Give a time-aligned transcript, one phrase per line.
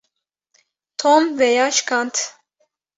[0.99, 2.15] Tom vêya şikand.